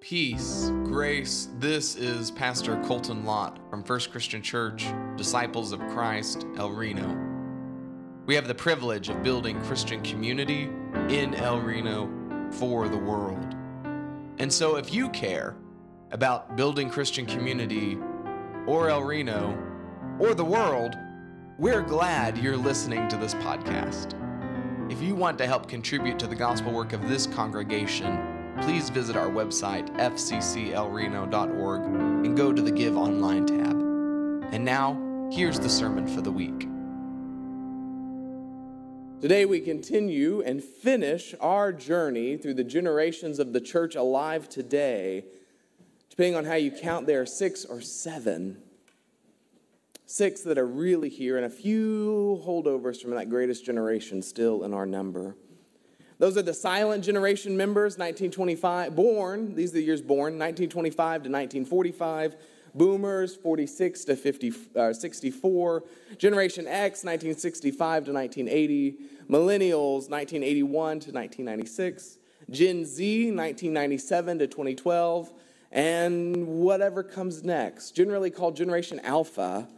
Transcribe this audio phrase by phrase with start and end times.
[0.00, 1.48] Peace, grace.
[1.58, 7.16] This is Pastor Colton Lott from First Christian Church, Disciples of Christ, El Reno.
[8.26, 10.68] We have the privilege of building Christian community
[11.08, 12.10] in El Reno
[12.50, 13.56] for the world.
[14.38, 15.56] And so, if you care
[16.10, 17.96] about building Christian community
[18.66, 19.56] or El Reno
[20.18, 20.94] or the world,
[21.58, 24.20] we're glad you're listening to this podcast.
[24.94, 28.16] If you want to help contribute to the gospel work of this congregation,
[28.60, 31.80] please visit our website, fcclreno.org,
[32.24, 33.72] and go to the Give Online tab.
[34.54, 36.68] And now, here's the sermon for the week.
[39.20, 45.24] Today, we continue and finish our journey through the generations of the church alive today.
[46.08, 48.62] Depending on how you count, there are six or seven.
[50.06, 54.74] Six that are really here, and a few holdovers from that greatest generation still in
[54.74, 55.34] our number.
[56.18, 61.30] Those are the silent generation members, 1925, born, these are the years born, 1925 to
[61.30, 62.36] 1945.
[62.74, 65.84] Boomers, 46 to 50, uh, 64.
[66.18, 68.96] Generation X, 1965 to 1980.
[69.30, 72.18] Millennials, 1981 to 1996.
[72.50, 75.32] Gen Z, 1997 to 2012.
[75.70, 79.68] And whatever comes next, generally called Generation Alpha,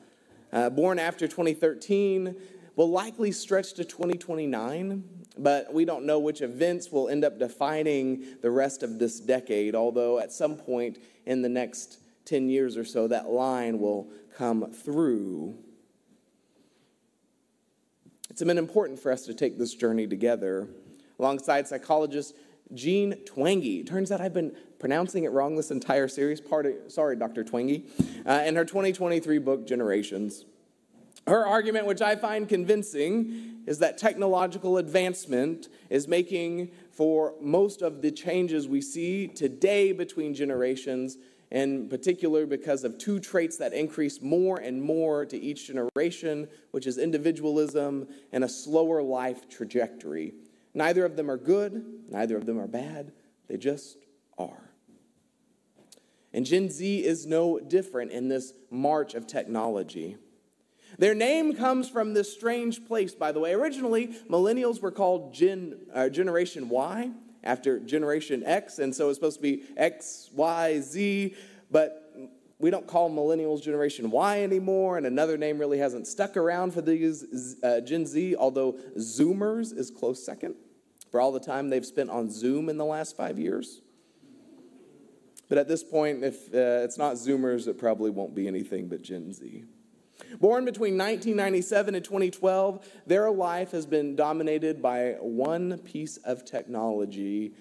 [0.52, 2.34] uh, born after 2013,
[2.76, 5.02] will likely stretch to 2029,
[5.38, 9.74] but we don't know which events will end up defining the rest of this decade,
[9.74, 14.70] although at some point in the next 10 years or so, that line will come
[14.70, 15.56] through.
[18.28, 20.68] It's been important for us to take this journey together
[21.18, 22.34] alongside psychologist
[22.74, 23.86] Jean Twenge.
[23.86, 26.40] Turns out I've been pronouncing it wrong this entire series.
[26.40, 27.44] Of, sorry, Dr.
[27.44, 27.84] Twenge.
[28.26, 30.44] Uh, in her 2023 book, Generations.
[31.26, 38.00] Her argument, which I find convincing, is that technological advancement is making for most of
[38.00, 41.18] the changes we see today between generations,
[41.50, 46.86] in particular because of two traits that increase more and more to each generation, which
[46.86, 50.32] is individualism and a slower life trajectory.
[50.74, 53.12] Neither of them are good, neither of them are bad,
[53.48, 53.98] they just
[54.38, 54.65] are.
[56.36, 60.18] And Gen Z is no different in this march of technology.
[60.98, 63.54] Their name comes from this strange place, by the way.
[63.54, 67.10] Originally, millennials were called Gen, uh, Generation Y
[67.42, 71.34] after Generation X, and so it's supposed to be X, Y, Z,
[71.70, 72.12] but
[72.58, 76.82] we don't call millennials Generation Y anymore, and another name really hasn't stuck around for
[76.82, 80.54] these uh, Gen Z, although Zoomers is close second
[81.10, 83.80] for all the time they've spent on Zoom in the last five years.
[85.48, 89.02] But at this point, if uh, it's not Zoomers, it probably won't be anything but
[89.02, 89.64] Gen Z.
[90.40, 97.54] Born between 1997 and 2012, their life has been dominated by one piece of technology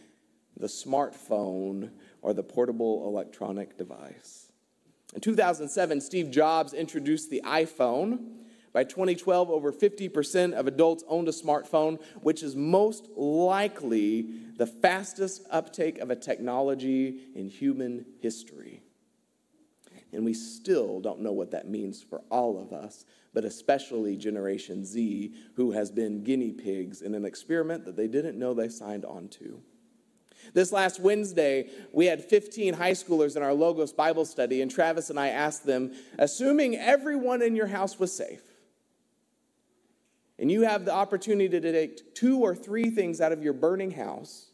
[0.57, 1.91] the smartphone
[2.21, 4.51] or the portable electronic device.
[5.13, 8.19] In 2007, Steve Jobs introduced the iPhone.
[8.75, 14.23] By 2012, over 50% of adults owned a smartphone, which is most likely
[14.57, 18.81] the fastest uptake of a technology in human history.
[20.11, 24.83] And we still don't know what that means for all of us, but especially Generation
[24.83, 29.05] Z, who has been guinea pigs in an experiment that they didn't know they signed
[29.05, 29.61] on to.
[30.53, 35.09] This last Wednesday, we had 15 high schoolers in our Logos Bible study, and Travis
[35.09, 38.41] and I asked them, assuming everyone in your house was safe,
[40.37, 43.91] and you have the opportunity to take two or three things out of your burning
[43.91, 44.47] house,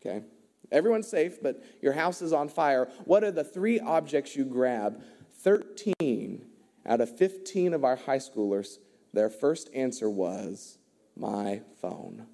[0.00, 0.24] okay?
[0.72, 2.88] Everyone's safe, but your house is on fire.
[3.04, 5.02] What are the three objects you grab?
[5.42, 6.44] 13
[6.86, 8.78] out of 15 of our high schoolers,
[9.12, 10.78] their first answer was
[11.16, 12.26] my phone.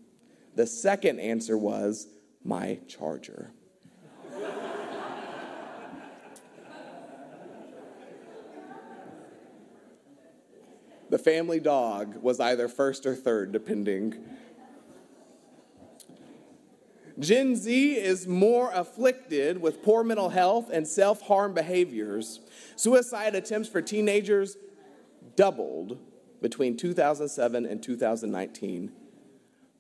[0.56, 2.08] The second answer was
[2.44, 3.52] my charger.
[11.10, 14.16] The family dog was either first or third, depending
[17.21, 22.41] Gen Z is more afflicted with poor mental health and self harm behaviors.
[22.77, 24.57] Suicide attempts for teenagers
[25.36, 25.98] doubled
[26.41, 28.92] between 2007 and 2019.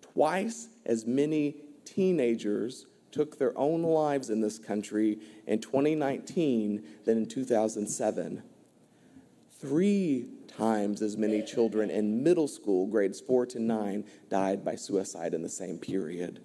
[0.02, 1.56] Twice as many
[1.86, 8.42] teenagers took their own lives in this country in 2019 than in 2007.
[9.50, 15.34] Three times as many children in middle school, grades four to nine, died by suicide
[15.34, 16.40] in the same period.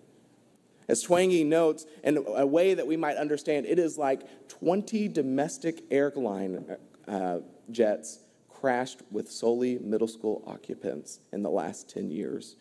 [0.88, 5.84] As Twenge notes, in a way that we might understand, it is like 20 domestic
[5.90, 7.40] airline uh,
[7.72, 8.20] jets
[8.50, 12.56] crashed with solely middle school occupants in the last 10 years.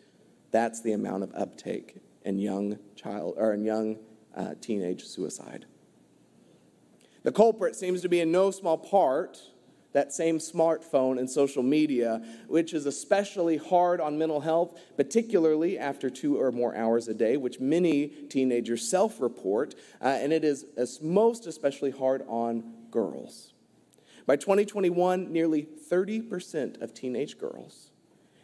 [0.51, 3.97] That's the amount of uptake in young child or in young
[4.35, 5.65] uh, teenage suicide.
[7.23, 9.39] The culprit seems to be in no small part
[9.95, 16.09] that same smartphone and social media, which is especially hard on mental health, particularly after
[16.09, 20.65] two or more hours a day, which many teenagers self report, uh, and it is
[21.01, 23.53] most especially hard on girls.
[24.25, 27.91] By 2021, nearly 30% of teenage girls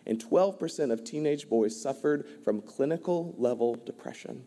[0.05, 4.45] and 12% of teenage boys suffered from clinical level depression.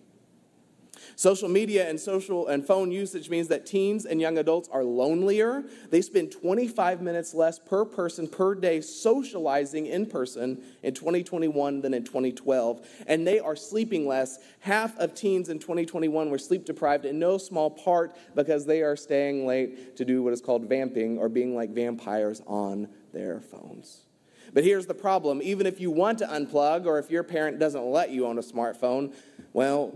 [1.17, 5.65] Social media and social and phone usage means that teens and young adults are lonelier.
[5.91, 11.95] They spend 25 minutes less per person per day socializing in person in 2021 than
[11.95, 14.39] in 2012, and they are sleeping less.
[14.61, 18.97] Half of teens in 2021 were sleep deprived in no small part because they are
[18.97, 24.05] staying late to do what is called vamping or being like vampires on their phones.
[24.53, 27.85] But here's the problem even if you want to unplug or if your parent doesn't
[27.85, 29.13] let you on a smartphone,
[29.53, 29.93] well,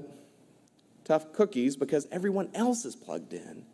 [1.09, 3.65] tough cookies because everyone else is plugged in.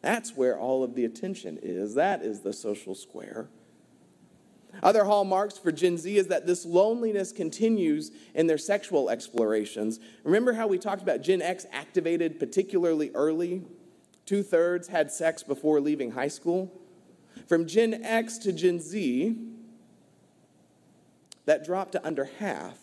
[0.00, 1.94] That's where all of the attention is.
[1.94, 3.48] That is the social square.
[4.82, 9.98] Other hallmarks for Gen Z is that this loneliness continues in their sexual explorations.
[10.24, 13.64] Remember how we talked about Gen X activated particularly early?
[14.24, 16.72] Two thirds had sex before leaving high school.
[17.46, 19.36] From Gen X to Gen Z,
[21.46, 22.78] that dropped to under half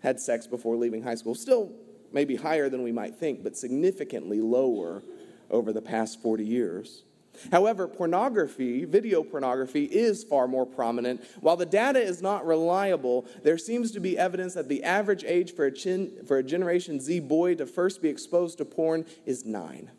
[0.00, 1.34] had sex before leaving high school.
[1.34, 1.72] Still
[2.16, 5.02] maybe higher than we might think, but significantly lower
[5.50, 7.04] over the past 40 years.
[7.52, 11.22] However, pornography, video pornography, is far more prominent.
[11.42, 15.54] While the data is not reliable, there seems to be evidence that the average age
[15.54, 19.44] for a, chin, for a Generation Z boy to first be exposed to porn is
[19.44, 19.90] nine.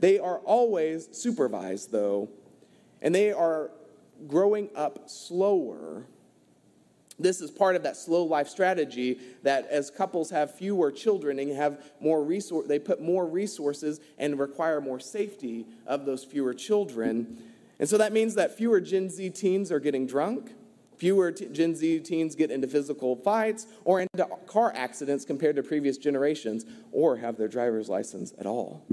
[0.00, 2.30] They are always supervised, though,
[3.00, 3.70] and they are
[4.26, 6.02] growing up slower
[7.22, 11.52] this is part of that slow life strategy that as couples have fewer children and
[11.52, 17.42] have more resource they put more resources and require more safety of those fewer children.
[17.78, 20.52] And so that means that fewer gen z teens are getting drunk
[21.00, 25.62] fewer t- gen z teens get into physical fights or into car accidents compared to
[25.62, 28.84] previous generations or have their driver's license at all.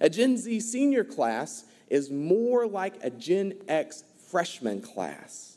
[0.00, 5.51] A gen z senior class is more like a gen x freshman class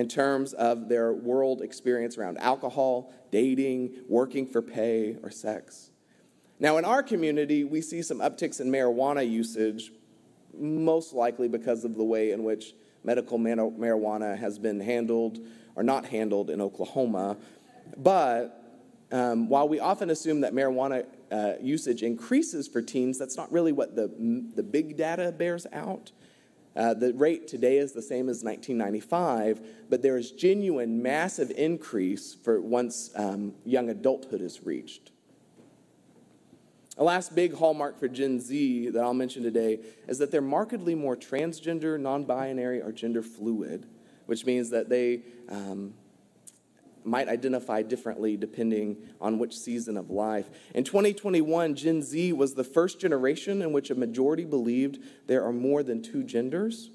[0.00, 5.90] in terms of their world experience around alcohol, dating, working for pay, or sex.
[6.58, 9.92] Now, in our community, we see some upticks in marijuana usage,
[10.58, 12.72] most likely because of the way in which
[13.04, 15.38] medical marijuana has been handled
[15.76, 17.36] or not handled in Oklahoma.
[17.98, 18.56] But
[19.12, 23.72] um, while we often assume that marijuana uh, usage increases for teens, that's not really
[23.72, 24.08] what the,
[24.54, 26.10] the big data bears out.
[26.76, 32.34] Uh, the rate today is the same as 1995, but there is genuine massive increase
[32.34, 35.10] for once um, young adulthood is reached.
[36.96, 40.94] A last big hallmark for Gen Z that I'll mention today is that they're markedly
[40.94, 43.86] more transgender, non binary, or gender fluid,
[44.26, 45.94] which means that they um,
[47.04, 50.48] might identify differently depending on which season of life.
[50.74, 55.52] In 2021, Gen Z was the first generation in which a majority believed there are
[55.52, 56.90] more than two genders.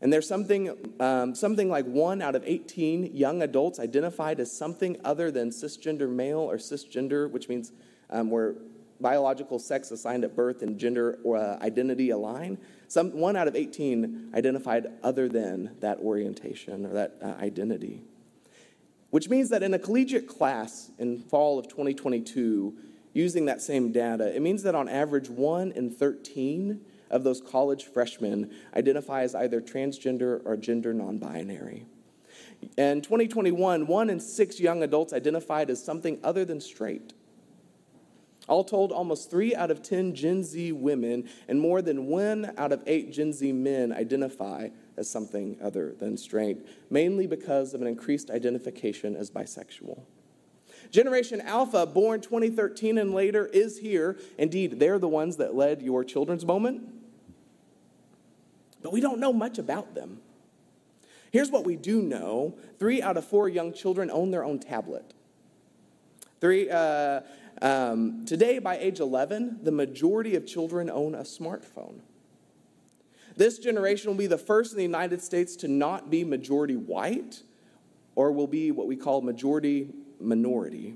[0.00, 4.96] And there's something, um, something like one out of 18 young adults identified as something
[5.04, 7.72] other than cisgender male or cisgender, which means
[8.08, 8.54] um, where
[9.00, 12.58] biological sex assigned at birth and gender or, uh, identity align.
[12.88, 18.02] Some, one out of 18 identified other than that orientation or that uh, identity
[19.10, 22.76] which means that in a collegiate class in fall of 2022,
[23.12, 27.84] using that same data, it means that on average, 1 in 13 of those college
[27.84, 31.86] freshmen identify as either transgender or gender non binary.
[32.76, 37.14] In 2021, 1 in 6 young adults identified as something other than straight.
[38.48, 42.72] All told, almost 3 out of 10 Gen Z women and more than 1 out
[42.72, 44.68] of 8 Gen Z men identify
[45.00, 46.58] as something other than straight,
[46.90, 50.02] mainly because of an increased identification as bisexual.
[50.90, 54.18] Generation Alpha, born 2013 and later, is here.
[54.38, 56.82] Indeed, they're the ones that led your children's moment.
[58.82, 60.20] But we don't know much about them.
[61.32, 65.14] Here's what we do know three out of four young children own their own tablet.
[66.40, 67.20] Three, uh,
[67.62, 72.00] um, today, by age 11, the majority of children own a smartphone.
[73.40, 77.42] This generation will be the first in the United States to not be majority white
[78.14, 80.94] or will be what we call majority minority.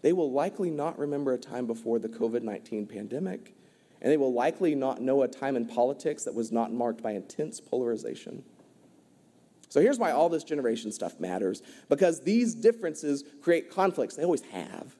[0.00, 3.54] They will likely not remember a time before the COVID 19 pandemic,
[4.00, 7.10] and they will likely not know a time in politics that was not marked by
[7.10, 8.42] intense polarization.
[9.68, 11.60] So here's why all this generation stuff matters
[11.90, 14.16] because these differences create conflicts.
[14.16, 14.96] They always have.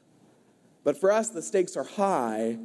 [0.84, 2.58] But for us, the stakes are high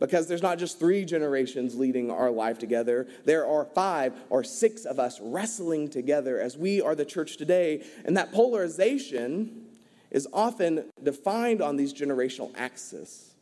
[0.00, 3.06] because there's not just three generations leading our life together.
[3.26, 7.84] There are five or six of us wrestling together as we are the church today.
[8.04, 9.66] And that polarization
[10.10, 13.34] is often defined on these generational axes.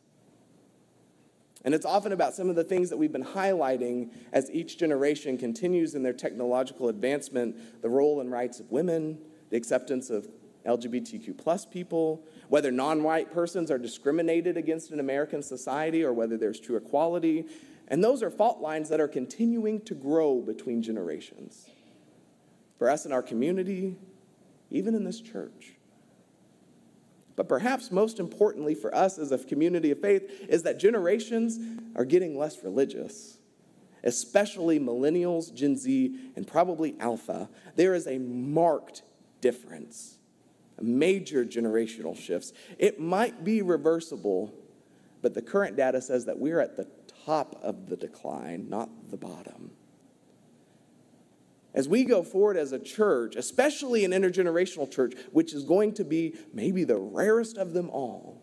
[1.63, 5.37] And it's often about some of the things that we've been highlighting as each generation
[5.37, 9.17] continues in their technological advancement the role and rights of women,
[9.49, 10.27] the acceptance of
[10.65, 16.37] LGBTQ plus people, whether non white persons are discriminated against in American society or whether
[16.37, 17.45] there's true equality.
[17.87, 21.69] And those are fault lines that are continuing to grow between generations.
[22.77, 23.97] For us in our community,
[24.69, 25.73] even in this church.
[27.35, 31.57] But perhaps most importantly for us as a community of faith is that generations
[31.95, 33.37] are getting less religious,
[34.03, 37.49] especially millennials, Gen Z, and probably Alpha.
[37.75, 39.03] There is a marked
[39.39, 40.18] difference,
[40.81, 42.53] major generational shifts.
[42.77, 44.53] It might be reversible,
[45.21, 46.87] but the current data says that we're at the
[47.25, 49.71] top of the decline, not the bottom.
[51.73, 56.03] As we go forward as a church, especially an intergenerational church, which is going to
[56.03, 58.41] be maybe the rarest of them all,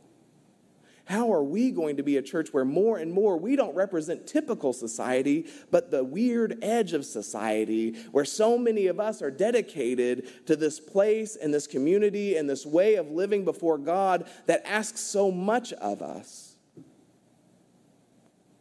[1.07, 4.27] how are we going to be a church where more and more we don't represent
[4.27, 10.47] typical society, but the weird edge of society where so many of us are dedicated
[10.47, 14.99] to this place and this community and this way of living before God that asks
[15.01, 16.57] so much of us?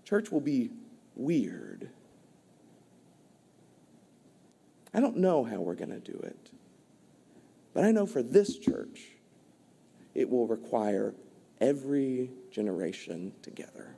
[0.04, 0.70] Church will be
[1.16, 1.90] weird.
[4.94, 6.52] I don't know how we're going to do it.
[7.74, 9.02] But I know for this church,
[10.14, 11.16] it will require
[11.60, 13.96] every generation together.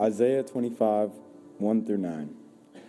[0.00, 1.10] Isaiah 25,
[1.58, 2.34] 1 through 9.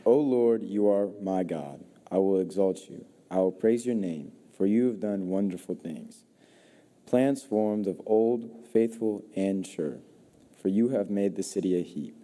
[0.05, 1.83] O Lord, you are my God.
[2.09, 3.05] I will exalt you.
[3.29, 6.23] I will praise your name, for you have done wonderful things.
[7.05, 9.99] Plans formed of old, faithful, and sure
[10.61, 12.15] for you have made the city a heap,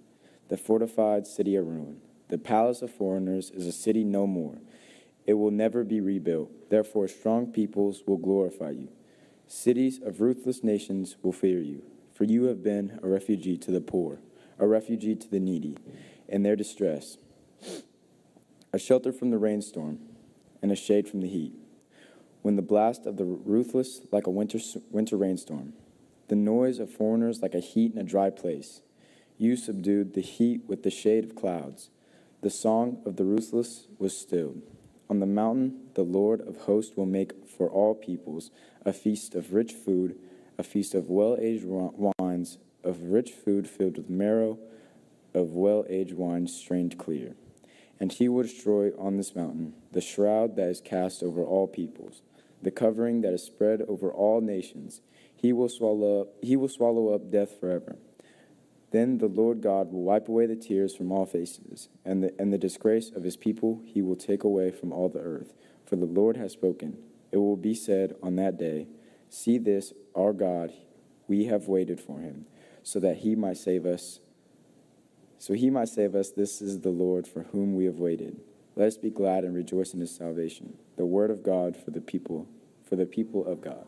[0.50, 2.00] the fortified city a ruin.
[2.30, 4.60] The palace of foreigners is a city no more.
[5.26, 6.70] It will never be rebuilt.
[6.70, 8.90] Therefore, strong peoples will glorify you.
[9.48, 13.80] Cities of ruthless nations will fear you, for you have been a refugee to the
[13.80, 14.20] poor,
[14.60, 15.78] a refugee to the needy
[16.28, 17.18] in their distress,
[18.74, 20.00] a shelter from the rainstorm,
[20.62, 21.54] and a shade from the heat.
[22.42, 24.60] When the blast of the ruthless, like a winter,
[24.92, 25.74] winter rainstorm,
[26.28, 28.82] the noise of foreigners like a heat in a dry place.
[29.38, 31.90] You subdued the heat with the shade of clouds.
[32.42, 34.62] The song of the ruthless was stilled.
[35.10, 38.52] On the mountain, the Lord of hosts will make for all peoples
[38.86, 40.18] a feast of rich food,
[40.58, 44.60] a feast of well aged wines, of rich food filled with marrow,
[45.34, 47.36] of well aged wine strained clear.
[48.00, 52.22] And he will destroy on this mountain the shroud that is cast over all peoples,
[52.62, 55.02] the covering that is spread over all nations
[55.38, 57.98] he will swallow up, he will swallow up death forever.
[58.92, 62.54] Then the Lord God will wipe away the tears from all faces, and the, and
[62.54, 65.54] the disgrace of his people he will take away from all the earth.
[65.86, 66.98] For the Lord has spoken.
[67.32, 68.88] It will be said on that day,
[69.30, 70.72] See this, our God,
[71.28, 72.46] we have waited for him,
[72.82, 74.22] so that he might save us.
[75.38, 76.32] So he might save us.
[76.32, 78.40] This is the Lord for whom we have waited.
[78.76, 80.78] Let us be glad and rejoice in his salvation.
[80.96, 82.48] The word of God for the people,
[82.88, 83.86] for the people of God.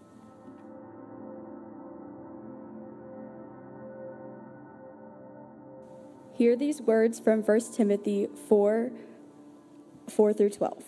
[6.39, 8.91] Hear these words from 1 Timothy 4
[10.08, 10.84] 4 through 12.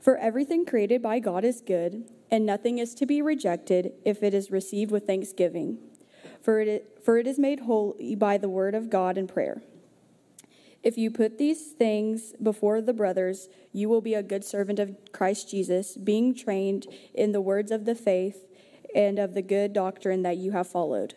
[0.00, 4.32] For everything created by God is good, and nothing is to be rejected if it
[4.32, 5.78] is received with thanksgiving,
[6.40, 9.62] for it, for it is made holy by the word of God and prayer.
[10.84, 14.96] If you put these things before the brothers, you will be a good servant of
[15.10, 18.46] Christ Jesus, being trained in the words of the faith
[18.94, 21.16] and of the good doctrine that you have followed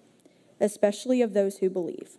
[0.61, 2.17] especially of those who believe.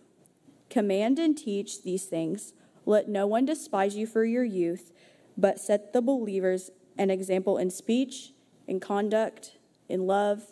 [0.69, 2.53] Command and teach these things.
[2.85, 4.91] Let no one despise you for your youth,
[5.37, 8.33] but set the believers an example in speech,
[8.67, 9.57] in conduct,
[9.89, 10.43] in love,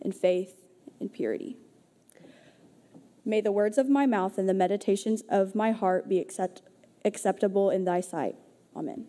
[0.00, 0.62] in faith,
[1.00, 1.56] in purity.
[3.24, 6.62] May the words of my mouth and the meditations of my heart be accept-
[7.04, 8.36] acceptable in thy sight.
[8.76, 9.06] Amen.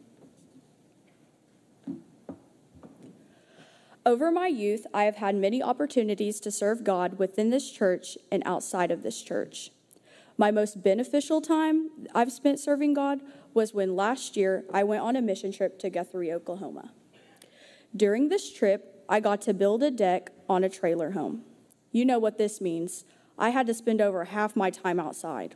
[4.09, 8.41] Over my youth, I have had many opportunities to serve God within this church and
[8.43, 9.69] outside of this church.
[10.35, 13.19] My most beneficial time I've spent serving God
[13.53, 16.91] was when last year I went on a mission trip to Guthrie, Oklahoma.
[17.95, 21.43] During this trip, I got to build a deck on a trailer home.
[21.91, 23.05] You know what this means.
[23.37, 25.55] I had to spend over half my time outside.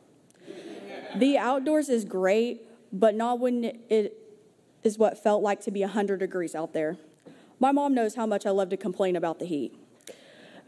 [1.16, 4.16] The outdoors is great, but not when it
[4.84, 6.98] is what felt like to be 100 degrees out there.
[7.60, 9.76] My mom knows how much I love to complain about the heat.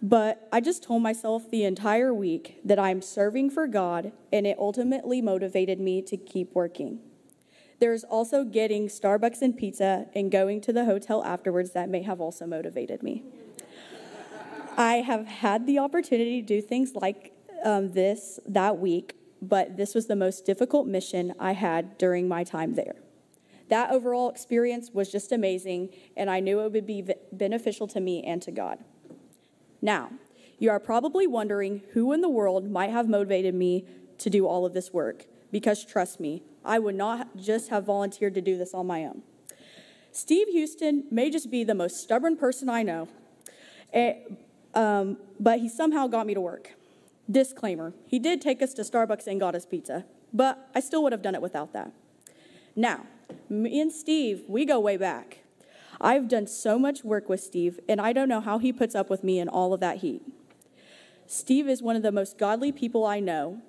[0.02, 4.58] But I just told myself the entire week that I'm serving for God, and it
[4.60, 7.00] ultimately motivated me to keep working.
[7.80, 12.22] There's also getting Starbucks and pizza and going to the hotel afterwards that may have
[12.22, 13.24] also motivated me.
[14.78, 19.96] I have had the opportunity to do things like um, this that week, but this
[19.96, 22.96] was the most difficult mission I had during my time there.
[23.70, 28.24] That overall experience was just amazing, and I knew it would be beneficial to me
[28.24, 28.80] and to God.
[29.82, 30.12] Now,
[30.60, 33.86] you are probably wondering who in the world might have motivated me
[34.20, 38.34] to do all of this work, because trust me, I would not just have volunteered
[38.36, 39.24] to do this on my own.
[40.12, 43.10] Steve Houston may just be the most stubborn person I know,
[43.94, 44.14] eh,
[44.74, 46.74] um, but he somehow got me to work.
[47.30, 51.12] Disclaimer he did take us to Starbucks and got us pizza, but I still would
[51.12, 51.92] have done it without that.
[52.76, 53.06] Now,
[53.50, 55.40] me and Steve, we go way back.
[56.00, 59.10] I've done so much work with Steve, and I don't know how he puts up
[59.10, 60.22] with me in all of that heat.
[61.28, 63.62] Steve is one of the most godly people I know.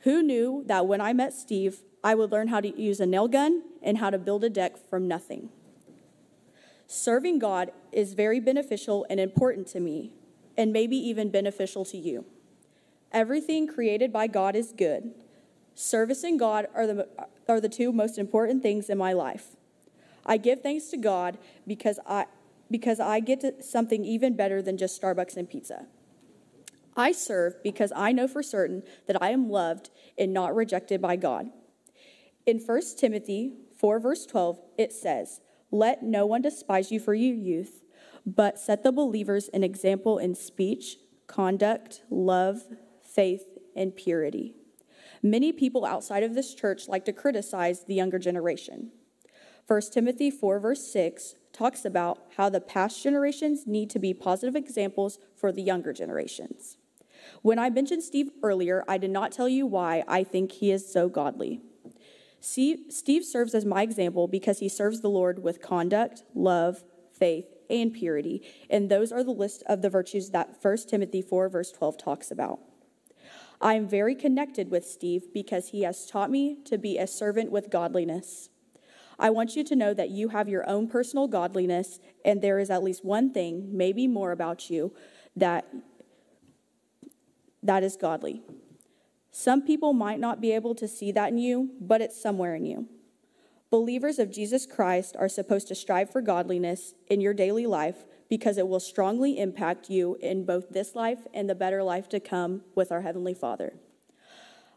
[0.00, 3.28] Who knew that when I met Steve, I would learn how to use a nail
[3.28, 5.50] gun and how to build a deck from nothing?
[6.86, 10.12] Serving God is very beneficial and important to me,
[10.56, 12.24] and maybe even beneficial to you.
[13.12, 15.12] Everything created by God is good.
[15.80, 17.08] Service and God are the,
[17.48, 19.56] are the two most important things in my life.
[20.26, 22.26] I give thanks to God because I,
[22.70, 25.86] because I get something even better than just Starbucks and pizza.
[26.96, 29.88] I serve because I know for certain that I am loved
[30.18, 31.48] and not rejected by God.
[32.44, 35.40] In 1 Timothy 4, verse 12, it says,
[35.70, 37.82] Let no one despise you for your youth,
[38.26, 42.64] but set the believers an example in speech, conduct, love,
[43.02, 44.54] faith, and purity.
[45.22, 48.90] Many people outside of this church like to criticize the younger generation.
[49.66, 54.56] 1 Timothy 4, verse 6 talks about how the past generations need to be positive
[54.56, 56.76] examples for the younger generations.
[57.42, 60.90] When I mentioned Steve earlier, I did not tell you why I think he is
[60.90, 61.60] so godly.
[62.40, 67.92] Steve serves as my example because he serves the Lord with conduct, love, faith, and
[67.92, 71.98] purity, and those are the list of the virtues that 1 Timothy 4, verse 12
[71.98, 72.60] talks about.
[73.60, 77.50] I am very connected with Steve because he has taught me to be a servant
[77.50, 78.48] with godliness.
[79.18, 82.70] I want you to know that you have your own personal godliness, and there is
[82.70, 84.94] at least one thing, maybe more about you,
[85.36, 85.66] that,
[87.62, 88.40] that is godly.
[89.30, 92.64] Some people might not be able to see that in you, but it's somewhere in
[92.64, 92.88] you.
[93.70, 98.56] Believers of Jesus Christ are supposed to strive for godliness in your daily life because
[98.56, 102.62] it will strongly impact you in both this life and the better life to come
[102.74, 103.74] with our Heavenly Father.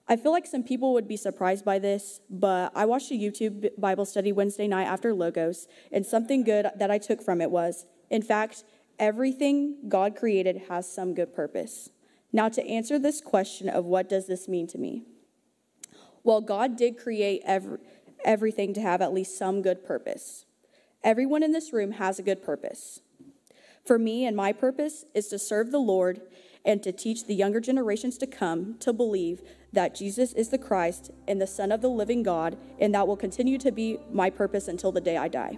[0.09, 3.69] I feel like some people would be surprised by this, but I watched a YouTube
[3.77, 7.85] Bible study Wednesday night after Logos, and something good that I took from it was
[8.13, 8.63] in fact,
[8.99, 11.89] everything God created has some good purpose.
[12.31, 15.03] Now, to answer this question of what does this mean to me?
[16.23, 17.79] Well, God did create every,
[18.23, 20.45] everything to have at least some good purpose.
[21.03, 22.99] Everyone in this room has a good purpose.
[23.83, 26.21] For me and my purpose is to serve the Lord
[26.65, 29.41] and to teach the younger generations to come to believe
[29.73, 33.17] that Jesus is the Christ and the Son of the living God, and that will
[33.17, 35.57] continue to be my purpose until the day I die.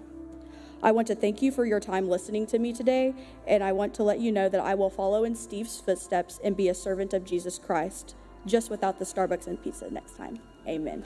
[0.81, 3.13] I want to thank you for your time listening to me today,
[3.47, 6.57] and I want to let you know that I will follow in Steve's footsteps and
[6.57, 10.39] be a servant of Jesus Christ, just without the Starbucks and pizza next time.
[10.67, 11.03] Amen.